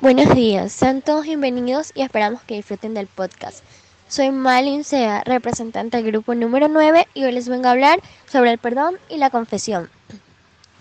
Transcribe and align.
Buenos 0.00 0.34
días, 0.34 0.72
sean 0.72 1.02
todos 1.02 1.24
bienvenidos 1.24 1.92
y 1.94 2.02
esperamos 2.02 2.42
que 2.42 2.56
disfruten 2.56 2.94
del 2.94 3.06
podcast. 3.06 3.64
Soy 4.08 4.30
Malin 4.30 4.82
Sea, 4.82 5.22
representante 5.24 5.96
del 5.96 6.06
grupo 6.06 6.34
número 6.34 6.66
9 6.66 7.06
y 7.14 7.24
hoy 7.24 7.32
les 7.32 7.48
vengo 7.48 7.68
a 7.68 7.70
hablar 7.70 8.02
sobre 8.26 8.50
el 8.50 8.58
perdón 8.58 8.98
y 9.08 9.18
la 9.18 9.30
confesión. 9.30 9.88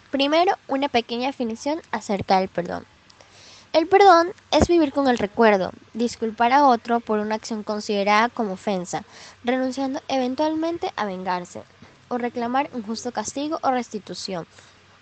Primero, 0.10 0.58
una 0.68 0.90
pequeña 0.90 1.28
definición 1.28 1.80
acerca 1.92 2.40
del 2.40 2.50
perdón. 2.50 2.86
El 3.72 3.88
perdón 3.88 4.34
es 4.50 4.68
vivir 4.68 4.92
con 4.92 5.08
el 5.08 5.20
recuerdo, 5.20 5.72
disculpar 5.94 6.52
a 6.52 6.66
otro 6.66 7.00
por 7.00 7.20
una 7.20 7.36
acción 7.36 7.62
considerada 7.62 8.30
como 8.30 8.54
ofensa, 8.54 9.04
renunciando 9.44 10.02
eventualmente 10.08 10.92
a 10.96 11.06
vengarse 11.06 11.62
o 12.10 12.18
reclamar 12.18 12.70
un 12.74 12.82
justo 12.82 13.12
castigo 13.12 13.60
o 13.62 13.72
restitución, 13.72 14.48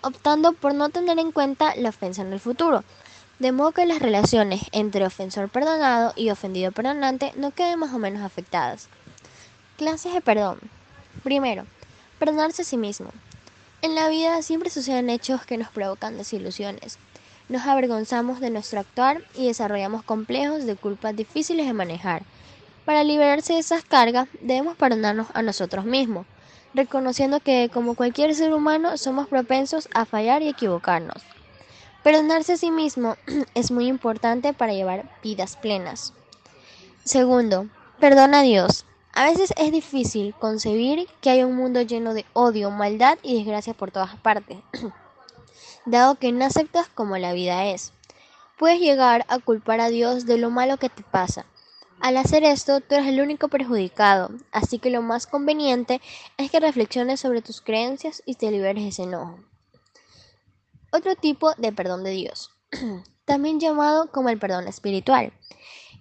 optando 0.02 0.52
por 0.52 0.74
no 0.74 0.90
tener 0.90 1.18
en 1.18 1.32
cuenta 1.32 1.74
la 1.76 1.88
ofensa 1.88 2.20
en 2.20 2.32
el 2.32 2.40
futuro, 2.40 2.84
de 3.42 3.52
modo 3.52 3.72
que 3.72 3.84
las 3.84 3.98
relaciones 3.98 4.62
entre 4.72 5.04
ofensor 5.04 5.50
perdonado 5.50 6.14
y 6.16 6.30
ofendido 6.30 6.72
perdonante 6.72 7.32
no 7.36 7.50
queden 7.50 7.80
más 7.80 7.92
o 7.92 7.98
menos 7.98 8.22
afectadas. 8.22 8.88
Clases 9.76 10.14
de 10.14 10.20
perdón. 10.20 10.58
Primero, 11.22 11.66
perdonarse 12.18 12.62
a 12.62 12.64
sí 12.64 12.76
mismo. 12.76 13.10
En 13.82 13.94
la 13.94 14.08
vida 14.08 14.40
siempre 14.42 14.70
suceden 14.70 15.10
hechos 15.10 15.44
que 15.44 15.58
nos 15.58 15.68
provocan 15.68 16.16
desilusiones 16.16 16.98
nos 17.48 17.66
avergonzamos 17.66 18.40
de 18.40 18.50
nuestro 18.50 18.80
actuar 18.80 19.22
y 19.34 19.48
desarrollamos 19.48 20.02
complejos 20.02 20.64
de 20.64 20.76
culpas 20.76 21.14
difíciles 21.14 21.66
de 21.66 21.72
manejar. 21.72 22.22
Para 22.84 23.04
liberarse 23.04 23.52
de 23.52 23.58
esas 23.58 23.84
cargas 23.84 24.28
debemos 24.40 24.76
perdonarnos 24.76 25.26
a 25.34 25.42
nosotros 25.42 25.84
mismos, 25.84 26.26
reconociendo 26.72 27.40
que 27.40 27.70
como 27.70 27.94
cualquier 27.94 28.34
ser 28.34 28.54
humano 28.54 28.96
somos 28.96 29.28
propensos 29.28 29.88
a 29.92 30.06
fallar 30.06 30.42
y 30.42 30.48
equivocarnos. 30.48 31.22
Perdonarse 32.02 32.54
a 32.54 32.56
sí 32.56 32.70
mismo 32.70 33.16
es 33.54 33.70
muy 33.70 33.86
importante 33.86 34.52
para 34.52 34.72
llevar 34.72 35.08
vidas 35.22 35.56
plenas. 35.56 36.12
Segundo, 37.04 37.68
perdona 38.00 38.40
a 38.40 38.42
Dios. 38.42 38.84
A 39.12 39.26
veces 39.26 39.52
es 39.56 39.70
difícil 39.70 40.34
concebir 40.38 41.06
que 41.20 41.30
hay 41.30 41.42
un 41.42 41.54
mundo 41.54 41.82
lleno 41.82 42.14
de 42.14 42.24
odio, 42.32 42.70
maldad 42.70 43.18
y 43.22 43.36
desgracia 43.36 43.74
por 43.74 43.90
todas 43.90 44.16
partes. 44.16 44.58
dado 45.86 46.14
que 46.16 46.32
no 46.32 46.44
aceptas 46.44 46.88
como 46.88 47.18
la 47.18 47.32
vida 47.32 47.66
es. 47.66 47.92
Puedes 48.58 48.80
llegar 48.80 49.24
a 49.28 49.38
culpar 49.38 49.80
a 49.80 49.88
Dios 49.88 50.26
de 50.26 50.38
lo 50.38 50.50
malo 50.50 50.76
que 50.76 50.88
te 50.88 51.02
pasa. 51.02 51.46
Al 52.00 52.16
hacer 52.16 52.42
esto, 52.44 52.80
tú 52.80 52.94
eres 52.94 53.06
el 53.06 53.20
único 53.20 53.48
perjudicado, 53.48 54.30
así 54.50 54.78
que 54.78 54.90
lo 54.90 55.02
más 55.02 55.26
conveniente 55.26 56.00
es 56.36 56.50
que 56.50 56.58
reflexiones 56.58 57.20
sobre 57.20 57.42
tus 57.42 57.60
creencias 57.60 58.22
y 58.26 58.34
te 58.34 58.50
liberes 58.50 58.82
de 58.82 58.88
ese 58.88 59.02
enojo. 59.04 59.38
Otro 60.94 61.16
tipo 61.16 61.54
de 61.54 61.72
perdón 61.72 62.04
de 62.04 62.10
Dios, 62.10 62.50
también 63.24 63.58
llamado 63.58 64.10
como 64.12 64.28
el 64.28 64.38
perdón 64.38 64.68
espiritual, 64.68 65.32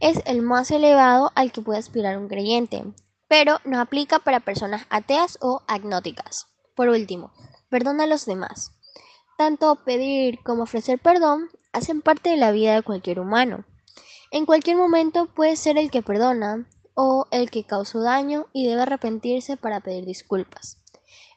es 0.02 0.22
el 0.26 0.42
más 0.42 0.70
elevado 0.70 1.32
al 1.36 1.54
que 1.54 1.62
puede 1.62 1.80
aspirar 1.80 2.18
un 2.18 2.28
creyente, 2.28 2.84
pero 3.30 3.60
no 3.64 3.80
aplica 3.80 4.20
para 4.20 4.42
personas 4.42 4.86
ateas 4.90 5.38
o 5.40 5.62
agnóticas. 5.66 6.48
Por 6.76 6.90
último, 6.90 7.32
perdona 7.70 8.04
a 8.04 8.08
los 8.08 8.26
demás. 8.26 8.74
Tanto 9.38 9.78
pedir 9.86 10.44
como 10.44 10.64
ofrecer 10.64 11.00
perdón 11.00 11.50
hacen 11.72 12.02
parte 12.02 12.30
de 12.30 12.38
la 12.38 12.52
vida 12.52 12.76
de 12.76 12.84
cualquier 12.84 13.22
humano. 13.22 13.64
En 14.30 14.46
cualquier 14.46 14.76
momento 14.76 15.28
puede 15.28 15.56
ser 15.56 15.78
el 15.78 15.90
que 15.90 16.02
perdona 16.02 16.68
o 16.96 17.28
el 17.32 17.50
que 17.50 17.64
causó 17.64 18.02
daño 18.02 18.48
y 18.52 18.68
debe 18.68 18.82
arrepentirse 18.82 19.56
para 19.56 19.80
pedir 19.80 20.06
disculpas. 20.06 20.78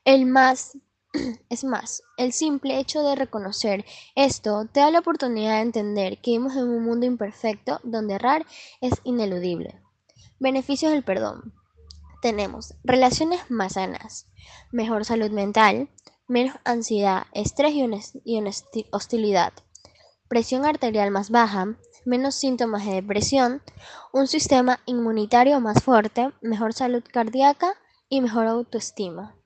El 0.05 0.27
más 0.27 0.77
es 1.48 1.65
más, 1.65 2.03
el 2.17 2.33
simple 2.33 2.79
hecho 2.79 3.03
de 3.03 3.15
reconocer 3.15 3.84
esto 4.15 4.67
te 4.70 4.81
da 4.81 4.91
la 4.91 4.98
oportunidad 4.98 5.57
de 5.57 5.62
entender 5.62 6.19
que 6.19 6.33
vivimos 6.33 6.57
en 6.57 6.69
un 6.69 6.84
mundo 6.84 7.07
imperfecto 7.07 7.81
donde 7.84 8.15
errar 8.15 8.45
es 8.81 8.95
ineludible. 9.05 9.81
Beneficios 10.41 10.92
del 10.92 11.05
perdón. 11.05 11.55
Tenemos 12.20 12.75
relaciones 12.83 13.51
más 13.51 13.75
sanas, 13.75 14.27
mejor 14.73 15.05
salud 15.05 15.30
mental, 15.30 15.89
menos 16.27 16.57
ansiedad, 16.64 17.24
estrés 17.33 17.74
y, 18.24 18.42
hostilidad, 18.91 19.53
presión 20.29 20.64
arterial 20.64 21.11
más 21.11 21.30
baja, 21.30 21.77
menos 22.05 22.35
síntomas 22.35 22.85
de 22.86 22.95
depresión, 22.95 23.63
un 24.13 24.27
sistema 24.27 24.80
inmunitario 24.86 25.61
más 25.61 25.83
fuerte, 25.83 26.33
mejor 26.41 26.73
salud 26.73 27.05
cardíaca 27.13 27.74
y 28.08 28.20
mejor 28.20 28.47
autoestima. 28.47 29.36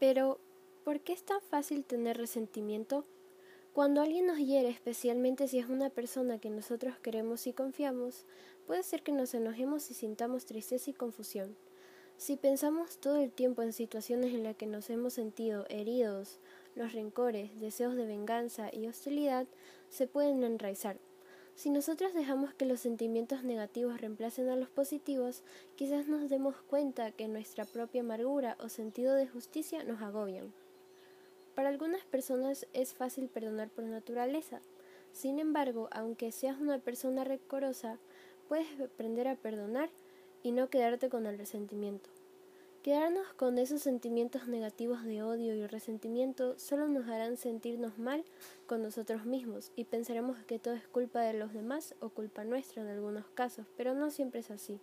Pero, 0.00 0.40
¿por 0.88 1.00
qué 1.00 1.12
es 1.12 1.22
tan 1.22 1.42
fácil 1.42 1.84
tener 1.84 2.16
resentimiento? 2.16 3.04
Cuando 3.74 4.00
alguien 4.00 4.26
nos 4.26 4.38
hiere, 4.38 4.70
especialmente 4.70 5.46
si 5.46 5.58
es 5.58 5.68
una 5.68 5.90
persona 5.90 6.38
que 6.38 6.48
nosotros 6.48 6.98
queremos 6.98 7.46
y 7.46 7.52
confiamos, 7.52 8.24
puede 8.66 8.82
ser 8.82 9.02
que 9.02 9.12
nos 9.12 9.34
enojemos 9.34 9.90
y 9.90 9.92
sintamos 9.92 10.46
tristeza 10.46 10.88
y 10.88 10.94
confusión. 10.94 11.54
Si 12.16 12.36
pensamos 12.36 12.96
todo 12.96 13.16
el 13.16 13.30
tiempo 13.30 13.60
en 13.60 13.74
situaciones 13.74 14.32
en 14.32 14.44
las 14.44 14.56
que 14.56 14.64
nos 14.64 14.88
hemos 14.88 15.12
sentido 15.12 15.66
heridos, 15.68 16.38
los 16.74 16.94
rencores, 16.94 17.60
deseos 17.60 17.94
de 17.94 18.06
venganza 18.06 18.70
y 18.72 18.86
hostilidad 18.86 19.46
se 19.90 20.06
pueden 20.06 20.42
enraizar. 20.42 20.96
Si 21.54 21.68
nosotros 21.68 22.14
dejamos 22.14 22.54
que 22.54 22.64
los 22.64 22.80
sentimientos 22.80 23.44
negativos 23.44 24.00
reemplacen 24.00 24.48
a 24.48 24.56
los 24.56 24.70
positivos, 24.70 25.42
quizás 25.76 26.08
nos 26.08 26.30
demos 26.30 26.56
cuenta 26.62 27.12
que 27.12 27.28
nuestra 27.28 27.66
propia 27.66 28.00
amargura 28.00 28.56
o 28.58 28.70
sentido 28.70 29.12
de 29.12 29.28
justicia 29.28 29.84
nos 29.84 30.00
agobian. 30.00 30.50
Para 31.58 31.70
algunas 31.70 32.04
personas 32.04 32.68
es 32.72 32.94
fácil 32.94 33.26
perdonar 33.26 33.68
por 33.68 33.82
naturaleza. 33.82 34.60
Sin 35.10 35.40
embargo, 35.40 35.88
aunque 35.90 36.30
seas 36.30 36.60
una 36.60 36.78
persona 36.78 37.24
recorosa, 37.24 37.98
puedes 38.46 38.80
aprender 38.80 39.26
a 39.26 39.34
perdonar 39.34 39.90
y 40.44 40.52
no 40.52 40.70
quedarte 40.70 41.08
con 41.08 41.26
el 41.26 41.36
resentimiento. 41.36 42.10
Quedarnos 42.84 43.26
con 43.34 43.58
esos 43.58 43.82
sentimientos 43.82 44.46
negativos 44.46 45.02
de 45.02 45.24
odio 45.24 45.52
y 45.52 45.66
resentimiento 45.66 46.56
solo 46.60 46.86
nos 46.86 47.08
harán 47.08 47.36
sentirnos 47.36 47.98
mal 47.98 48.22
con 48.68 48.80
nosotros 48.80 49.26
mismos 49.26 49.72
y 49.74 49.82
pensaremos 49.82 50.38
que 50.44 50.60
todo 50.60 50.74
es 50.74 50.86
culpa 50.86 51.22
de 51.22 51.32
los 51.32 51.52
demás 51.52 51.96
o 51.98 52.08
culpa 52.08 52.44
nuestra 52.44 52.82
en 52.82 52.88
algunos 52.88 53.26
casos, 53.34 53.66
pero 53.76 53.94
no 53.94 54.12
siempre 54.12 54.42
es 54.42 54.52
así. 54.52 54.78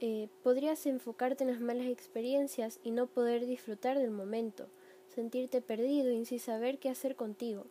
Eh, 0.00 0.28
podrías 0.42 0.84
enfocarte 0.84 1.44
en 1.44 1.52
las 1.52 1.60
malas 1.62 1.86
experiencias 1.86 2.80
y 2.84 2.90
no 2.90 3.06
poder 3.06 3.46
disfrutar 3.46 3.98
del 3.98 4.10
momento, 4.10 4.68
sentirte 5.16 5.62
perdido 5.62 6.12
y 6.12 6.26
sin 6.26 6.38
saber 6.38 6.78
qué 6.78 6.90
hacer 6.90 7.16
contigo. 7.16 7.64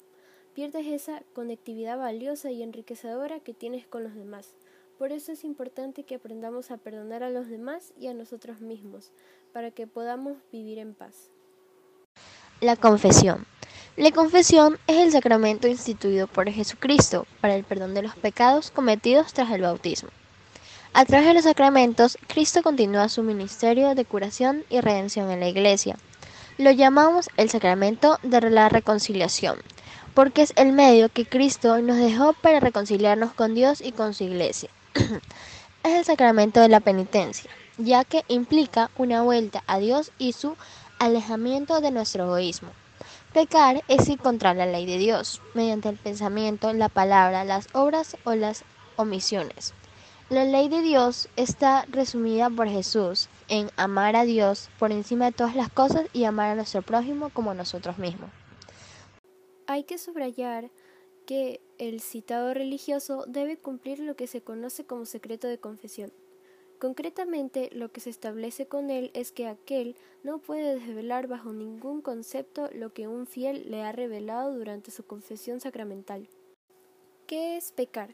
Pierdes 0.56 0.88
esa 0.88 1.22
conectividad 1.36 1.96
valiosa 1.96 2.50
y 2.50 2.64
enriquecedora 2.64 3.40
que 3.40 3.54
tienes 3.54 3.86
con 3.86 4.04
los 4.04 4.16
demás. 4.16 4.56
Por 4.98 5.12
eso 5.12 5.32
es 5.32 5.44
importante 5.44 6.04
que 6.04 6.16
aprendamos 6.16 6.72
a 6.72 6.78
perdonar 6.78 7.22
a 7.22 7.30
los 7.30 7.48
demás 7.48 7.94
y 8.00 8.08
a 8.08 8.16
nosotros 8.16 8.62
mismos, 8.62 9.12
para 9.54 9.70
que 9.70 9.86
podamos 9.86 10.38
vivir 10.52 10.80
en 10.80 10.96
paz. 10.96 11.30
La 12.62 12.76
confesión. 12.76 13.46
La 13.96 14.12
confesión 14.12 14.80
es 14.88 14.98
el 14.98 15.12
sacramento 15.12 15.68
instituido 15.68 16.26
por 16.26 16.50
Jesucristo 16.50 17.28
para 17.42 17.56
el 17.56 17.64
perdón 17.64 17.94
de 17.94 18.02
los 18.02 18.16
pecados 18.16 18.72
cometidos 18.72 19.34
tras 19.34 19.52
el 19.52 19.62
bautismo. 19.62 20.10
A 20.94 21.06
través 21.06 21.28
de 21.28 21.34
los 21.36 21.44
sacramentos, 21.44 22.18
Cristo 22.28 22.64
continúa 22.64 23.08
su 23.08 23.22
ministerio 23.22 23.94
de 23.94 24.06
curación 24.06 24.64
y 24.70 24.82
redención 24.82 25.30
en 25.30 25.42
la 25.42 25.50
Iglesia. 25.50 25.98
Lo 26.58 26.72
llamamos 26.72 27.30
el 27.36 27.50
sacramento 27.50 28.18
de 28.24 28.40
la 28.50 28.70
reconciliación, 28.70 29.58
porque 30.14 30.42
es 30.42 30.54
el 30.56 30.72
medio 30.72 31.10
que 31.10 31.26
Cristo 31.26 31.82
nos 31.82 31.98
dejó 31.98 32.32
para 32.32 32.62
reconciliarnos 32.62 33.34
con 33.34 33.54
Dios 33.56 33.82
y 33.82 33.92
con 33.92 34.14
su 34.14 34.24
Iglesia 34.24 34.70
es 35.84 35.94
el 35.94 36.06
sacramento 36.06 36.62
de 36.62 36.70
la 36.70 36.80
penitencia, 36.80 37.52
ya 37.78 38.06
que 38.06 38.24
implica 38.30 38.90
una 38.96 39.22
vuelta 39.22 39.66
a 39.68 39.80
Dios 39.80 40.14
y 40.18 40.32
su 40.32 40.56
alejamiento 40.98 41.82
de 41.82 41.92
nuestro 41.92 42.24
egoísmo. 42.24 42.70
Pecar 43.34 43.84
es 43.90 44.08
ir 44.08 44.20
contra 44.20 44.54
la 44.54 44.66
ley 44.66 44.86
de 44.86 44.98
Dios, 44.98 45.42
mediante 45.56 45.90
el 45.90 45.98
pensamiento, 45.98 46.72
la 46.72 46.88
palabra, 46.88 47.44
las 47.44 47.68
obras 47.74 48.16
o 48.24 48.34
las 48.34 48.64
omisiones. 48.96 49.74
La 50.30 50.46
ley 50.46 50.70
de 50.70 50.82
Dios 50.82 51.28
está 51.36 51.86
resumida 51.92 52.50
por 52.50 52.70
Jesús 52.70 53.28
en 53.48 53.70
amar 53.78 54.16
a 54.16 54.26
Dios 54.26 54.70
por 54.80 54.92
encima 54.92 55.26
de 55.26 55.32
todas 55.32 55.56
las 55.56 55.72
cosas 55.72 56.08
y 56.14 56.24
amar 56.24 56.52
a 56.52 56.56
nuestro 56.56 56.82
prójimo 56.82 57.30
como 57.30 57.52
a 57.52 57.56
nosotros 57.56 57.98
mismos. 57.98 58.30
Hay 59.68 59.84
que 59.84 59.98
subrayar 59.98 60.70
que 61.26 61.62
el 61.78 62.02
citado 62.02 62.54
religioso 62.54 63.26
debe 63.28 63.58
cumplir 63.58 64.00
lo 64.00 64.16
que 64.16 64.28
se 64.28 64.42
conoce 64.42 64.86
como 64.86 65.06
secreto 65.06 65.48
de 65.48 65.60
confesión. 65.60 66.12
Concretamente, 66.80 67.70
lo 67.72 67.92
que 67.92 68.02
se 68.02 68.10
establece 68.10 68.68
con 68.68 68.90
él 68.90 69.10
es 69.14 69.32
que 69.32 69.48
aquel 69.48 69.96
no 70.24 70.40
puede 70.40 70.76
desvelar 70.76 71.28
bajo 71.28 71.54
ningún 71.54 72.02
concepto 72.02 72.70
lo 72.74 72.94
que 72.94 73.08
un 73.08 73.28
fiel 73.28 73.72
le 73.72 73.82
ha 73.82 73.92
revelado 73.92 74.54
durante 74.54 74.92
su 74.92 75.06
confesión 75.06 75.60
sacramental. 75.60 76.28
¿Qué 77.28 77.58
es 77.58 77.72
pecar? 77.72 78.14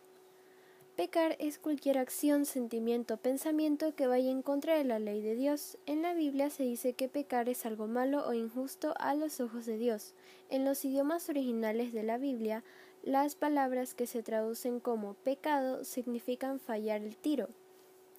Pecar 1.01 1.35
es 1.39 1.57
cualquier 1.57 1.97
acción, 1.97 2.45
sentimiento, 2.45 3.17
pensamiento 3.17 3.95
que 3.95 4.05
vaya 4.05 4.29
en 4.29 4.43
contra 4.43 4.77
de 4.77 4.83
la 4.83 4.99
ley 4.99 5.19
de 5.23 5.33
Dios. 5.33 5.79
En 5.87 6.03
la 6.03 6.13
Biblia 6.13 6.51
se 6.51 6.61
dice 6.61 6.93
que 6.93 7.09
pecar 7.09 7.49
es 7.49 7.65
algo 7.65 7.87
malo 7.87 8.23
o 8.27 8.33
injusto 8.33 8.93
a 8.99 9.15
los 9.15 9.39
ojos 9.39 9.65
de 9.65 9.79
Dios. 9.79 10.13
En 10.51 10.63
los 10.63 10.85
idiomas 10.85 11.27
originales 11.27 11.91
de 11.91 12.03
la 12.03 12.19
Biblia, 12.19 12.63
Las 13.01 13.33
palabras 13.33 13.95
que 13.95 14.05
se 14.05 14.21
traducen 14.21 14.79
como 14.79 15.15
pecado 15.15 15.85
significan 15.85 16.59
fallar 16.59 17.01
el 17.01 17.17
tiro 17.17 17.49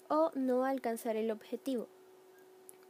o 0.08 0.32
no 0.34 0.64
alcanzar 0.64 1.14
el 1.14 1.30
objetivo. 1.30 1.86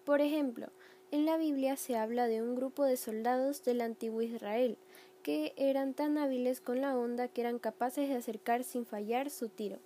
Por 0.07 0.23
ejemplo, 0.23 0.69
en 1.11 1.27
la 1.27 1.37
Biblia 1.37 1.77
se 1.77 1.99
habla 1.99 2.29
de 2.29 2.41
un 2.41 2.55
grupo 2.55 2.87
de 2.87 2.97
soldados 2.97 3.63
del 3.63 3.83
antiguo 3.83 4.23
Israel 4.23 4.79
que 5.23 5.53
eran 5.57 5.95
tan 5.95 6.19
hábiles 6.19 6.61
con 6.61 6.81
la 6.81 6.97
onda 6.97 7.29
que 7.29 7.41
eran 7.41 7.59
capaces 7.59 8.09
de 8.09 8.17
acercar 8.17 8.65
sin 8.65 8.85
fallar 8.85 9.31
su 9.31 9.49
tiro. 9.49 9.79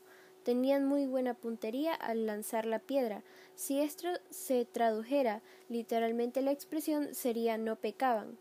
Tenían 0.42 0.84
muy 0.86 1.06
buena 1.06 1.34
puntería 1.34 1.92
al 1.94 2.26
lanzar 2.26 2.66
la 2.66 2.78
piedra. 2.78 3.22
Si 3.54 3.80
esto 3.80 4.08
se 4.30 4.64
tradujera 4.64 5.42
literalmente 5.68 6.40
la 6.40 6.52
expresión 6.52 7.14
sería 7.14 7.58
no 7.58 7.76
pecaban. 7.76 8.38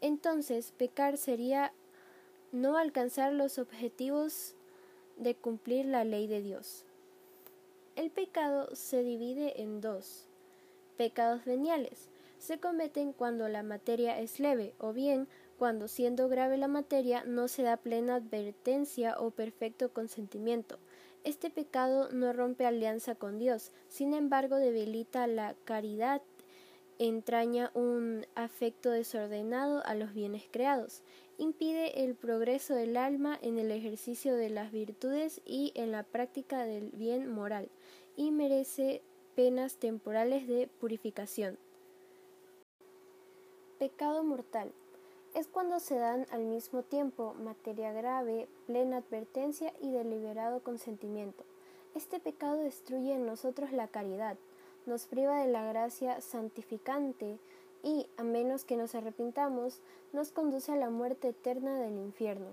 Entonces, 0.00 0.72
pecar 0.76 1.18
sería 1.18 1.72
no 2.52 2.76
alcanzar 2.76 3.32
los 3.32 3.58
objetivos 3.58 4.54
de 5.16 5.34
cumplir 5.34 5.86
la 5.86 6.04
ley 6.04 6.26
de 6.26 6.40
Dios. 6.40 6.84
El 7.96 8.10
pecado 8.10 8.74
se 8.74 9.02
divide 9.02 9.60
en 9.62 9.80
dos. 9.80 10.26
Pecados 10.96 11.44
veniales. 11.44 12.08
Se 12.38 12.58
cometen 12.58 13.12
cuando 13.12 13.48
la 13.48 13.62
materia 13.62 14.18
es 14.20 14.40
leve 14.40 14.74
o 14.78 14.92
bien 14.92 15.28
cuando 15.58 15.88
siendo 15.88 16.28
grave 16.28 16.56
la 16.56 16.68
materia 16.68 17.24
no 17.24 17.48
se 17.48 17.62
da 17.62 17.76
plena 17.76 18.16
advertencia 18.16 19.18
o 19.18 19.30
perfecto 19.30 19.92
consentimiento. 19.92 20.78
Este 21.24 21.50
pecado 21.50 22.10
no 22.10 22.32
rompe 22.32 22.66
alianza 22.66 23.14
con 23.14 23.38
Dios, 23.38 23.72
sin 23.88 24.12
embargo 24.12 24.56
debilita 24.56 25.26
la 25.26 25.54
caridad, 25.64 26.20
entraña 26.98 27.70
un 27.74 28.26
afecto 28.34 28.90
desordenado 28.90 29.82
a 29.84 29.94
los 29.94 30.12
bienes 30.14 30.44
creados 30.50 31.02
impide 31.38 32.04
el 32.04 32.14
progreso 32.14 32.74
del 32.74 32.96
alma 32.96 33.38
en 33.42 33.58
el 33.58 33.70
ejercicio 33.70 34.34
de 34.36 34.50
las 34.50 34.72
virtudes 34.72 35.40
y 35.44 35.72
en 35.74 35.92
la 35.92 36.02
práctica 36.02 36.64
del 36.64 36.90
bien 36.90 37.30
moral, 37.30 37.68
y 38.16 38.30
merece 38.30 39.02
penas 39.34 39.76
temporales 39.76 40.46
de 40.46 40.68
purificación. 40.68 41.58
Pecado 43.78 44.22
mortal. 44.22 44.72
Es 45.34 45.48
cuando 45.48 45.80
se 45.80 45.98
dan 45.98 46.26
al 46.30 46.44
mismo 46.44 46.82
tiempo 46.82 47.34
materia 47.42 47.92
grave, 47.92 48.46
plena 48.66 48.98
advertencia 48.98 49.72
y 49.82 49.90
deliberado 49.90 50.60
consentimiento. 50.62 51.42
Este 51.96 52.20
pecado 52.20 52.58
destruye 52.58 53.14
en 53.14 53.26
nosotros 53.26 53.72
la 53.72 53.88
caridad, 53.88 54.36
nos 54.86 55.06
priva 55.06 55.40
de 55.40 55.50
la 55.50 55.64
gracia 55.64 56.20
santificante, 56.20 57.38
y, 57.82 58.06
a 58.16 58.22
menos 58.22 58.64
que 58.64 58.76
nos 58.76 58.94
arrepintamos, 58.94 59.80
nos 60.12 60.30
conduce 60.30 60.72
a 60.72 60.76
la 60.76 60.88
muerte 60.88 61.28
eterna 61.28 61.78
del 61.78 61.98
infierno. 61.98 62.46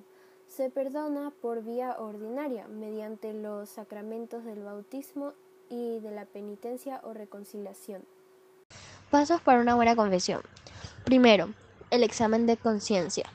Se 0.48 0.70
perdona 0.70 1.32
por 1.42 1.64
vía 1.64 1.96
ordinaria, 2.00 2.68
mediante 2.68 3.32
los 3.34 3.70
sacramentos 3.70 4.44
del 4.44 4.64
bautismo 4.64 5.34
y 5.70 6.00
de 6.00 6.12
la 6.12 6.26
penitencia 6.26 7.00
o 7.04 7.14
reconciliación. 7.14 8.04
Pasos 9.10 9.40
para 9.42 9.62
una 9.62 9.76
buena 9.76 9.96
confesión. 9.96 10.42
Primero, 11.06 11.54
el 11.92 12.04
examen 12.04 12.48
de 12.48 12.58
conciencia. 12.58 13.30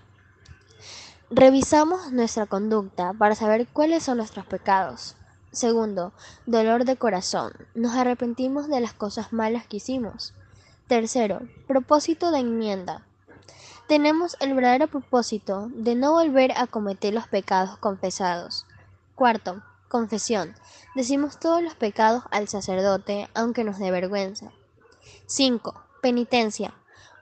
Revisamos 1.31 2.13
nuestra 2.13 2.47
conducta 2.47 3.13
para 3.13 3.35
saber 3.35 3.67
cuáles 3.69 4.03
son 4.03 4.19
nuestros 4.19 4.47
pecados. 4.47 5.17
Segundo, 5.53 6.13
dolor 6.47 6.85
de 6.85 6.97
corazón. 6.97 7.53
Nos 7.75 7.95
arrepentimos 7.95 8.69
de 8.69 8.81
las 8.81 8.93
cosas 8.93 9.33
malas 9.33 9.67
que 9.67 9.79
hicimos. 9.79 10.35
Tercero, 10.89 11.41
propósito 11.67 12.31
de 12.31 12.41
enmienda. 12.41 13.03
Tenemos 13.89 14.37
el 14.41 14.55
verdadero 14.55 14.89
propósito 14.89 15.69
de 15.73 15.95
no 15.95 16.13
volver 16.13 16.53
a 16.57 16.67
cometer 16.67 17.15
los 17.15 17.27
pecados 17.27 17.77
confesados. 17.79 18.67
Cuarto, 19.15 19.63
confesión. 19.89 20.55
Decimos 20.95 21.39
todos 21.41 21.63
los 21.63 21.75
pecados 21.75 22.25
al 22.31 22.49
sacerdote, 22.49 23.29
aunque 23.35 23.65
nos 23.65 23.79
dé 23.79 23.91
vergüenza. 23.91 24.53
5. 25.27 25.75
Penitencia. 26.03 26.75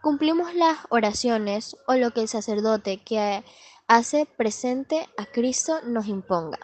Cumplimos 0.04 0.54
las 0.54 0.80
oraciones 0.90 1.78
o 1.86 1.94
lo 1.94 2.10
que 2.10 2.20
el 2.20 2.28
sacerdote 2.28 2.98
que 2.98 3.42
hace 3.86 4.26
presente 4.26 5.08
a 5.16 5.24
Cristo 5.24 5.80
nos 5.82 6.08
imponga. 6.08 6.58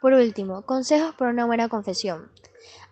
Por 0.00 0.12
último, 0.12 0.62
consejos 0.62 1.14
para 1.14 1.30
una 1.30 1.46
buena 1.46 1.68
confesión. 1.68 2.32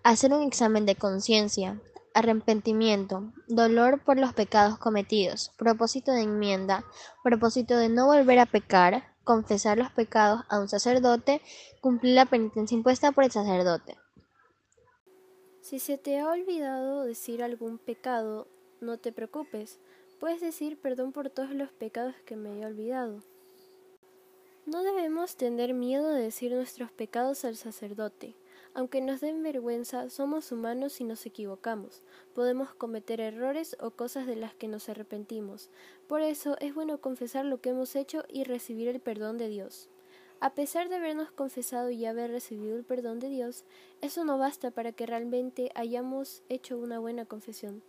Hacer 0.05 0.33
un 0.33 0.45
examen 0.45 0.87
de 0.87 0.95
conciencia, 0.95 1.81
arrepentimiento, 2.15 3.33
dolor 3.49 4.05
por 4.05 4.21
los 4.21 4.33
pecados 4.35 4.79
cometidos, 4.79 5.51
propósito 5.59 6.13
de 6.13 6.21
enmienda, 6.21 6.85
propósito 7.25 7.77
de 7.77 7.89
no 7.89 8.07
volver 8.07 8.39
a 8.39 8.47
pecar, 8.47 9.17
confesar 9.25 9.79
los 9.79 9.91
pecados 9.91 10.43
a 10.49 10.61
un 10.61 10.69
sacerdote, 10.69 11.43
cumplir 11.81 12.15
la 12.15 12.27
penitencia 12.27 12.77
impuesta 12.77 13.11
por 13.11 13.25
el 13.25 13.33
sacerdote. 13.33 13.99
Si 15.61 15.81
se 15.81 15.99
te 15.99 16.21
ha 16.21 16.29
olvidado 16.29 17.03
decir 17.03 17.43
algún 17.43 17.79
pecado, 17.79 18.47
no 18.85 18.99
te 18.99 19.13
preocupes, 19.13 19.79
puedes 20.21 20.41
decir 20.41 20.79
perdón 20.79 21.13
por 21.13 21.31
todos 21.31 21.51
los 21.51 21.73
pecados 21.73 22.15
que 22.25 22.37
me 22.37 22.61
he 22.61 22.67
olvidado. 22.67 23.23
No 24.67 24.83
debemos 24.83 25.37
tener 25.37 25.75
miedo 25.75 26.09
de 26.09 26.23
decir 26.23 26.53
nuestros 26.53 26.91
pecados 26.91 27.45
al 27.45 27.57
sacerdote. 27.57 28.35
Aunque 28.73 29.01
nos 29.01 29.21
den 29.21 29.43
vergüenza, 29.43 30.09
somos 30.09 30.51
humanos 30.51 31.01
y 31.01 31.05
nos 31.05 31.27
equivocamos. 31.27 32.03
Podemos 32.35 32.75
cometer 32.75 33.21
errores 33.21 33.77
o 33.79 33.91
cosas 33.91 34.27
de 34.27 34.37
las 34.37 34.55
que 34.55 34.67
nos 34.67 34.89
arrepentimos. 34.89 35.69
Por 36.09 36.23
eso 36.23 36.57
es 36.61 36.75
bueno 36.75 36.99
confesar 36.99 37.45
lo 37.45 37.61
que 37.61 37.71
hemos 37.71 37.95
hecho 37.95 38.25
y 38.29 38.45
recibir 38.45 38.89
el 38.89 39.01
perdón 39.01 39.39
de 39.39 39.49
Dios. 39.49 39.91
A 40.41 40.55
pesar 40.55 40.89
de 40.89 40.97
habernos 40.97 41.31
confesado 41.31 41.91
y 41.91 42.05
haber 42.05 42.31
recibido 42.31 42.77
el 42.77 42.85
perdón 42.85 43.21
de 43.21 43.29
Dios, 43.29 43.65
eso 44.01 44.25
no 44.25 44.39
basta 44.39 44.71
para 44.71 44.93
que 44.93 45.07
realmente 45.07 45.71
hayamos 45.75 46.43
hecho 46.49 46.77
una 46.77 46.99
buena 46.99 47.27
confesión. 47.27 47.83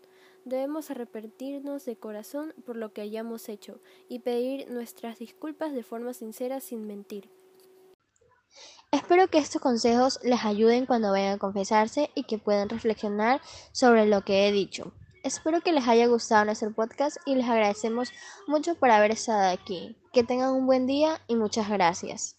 Debemos 0.45 0.91
arrepentirnos 0.91 1.85
de 1.85 1.97
corazón 1.97 2.53
por 2.67 2.75
lo 2.75 2.93
que 2.93 3.01
hayamos 3.01 3.49
hecho 3.49 3.79
y 4.07 4.19
pedir 4.19 4.69
nuestras 4.69 5.17
disculpas 5.17 5.73
de 5.73 5.81
forma 5.81 6.13
sincera 6.13 6.59
sin 6.59 6.85
mentir. 6.85 7.31
Espero 8.91 9.27
que 9.27 9.39
estos 9.39 9.59
consejos 9.59 10.19
les 10.23 10.45
ayuden 10.45 10.85
cuando 10.85 11.09
vayan 11.09 11.33
a 11.33 11.39
confesarse 11.39 12.11
y 12.13 12.23
que 12.23 12.37
puedan 12.37 12.69
reflexionar 12.69 13.41
sobre 13.71 14.05
lo 14.05 14.21
que 14.21 14.47
he 14.47 14.51
dicho. 14.51 14.93
Espero 15.23 15.61
que 15.61 15.71
les 15.71 15.87
haya 15.87 16.05
gustado 16.05 16.45
nuestro 16.45 16.71
podcast 16.71 17.17
y 17.25 17.33
les 17.33 17.49
agradecemos 17.49 18.13
mucho 18.45 18.75
por 18.75 18.91
haber 18.91 19.09
estado 19.09 19.51
aquí. 19.51 19.97
Que 20.13 20.23
tengan 20.23 20.53
un 20.53 20.67
buen 20.67 20.85
día 20.85 21.19
y 21.27 21.35
muchas 21.35 21.67
gracias. 21.69 22.37